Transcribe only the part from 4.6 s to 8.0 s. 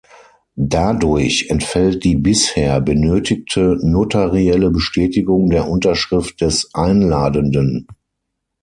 Bestätigung der Unterschrift des Einladenden.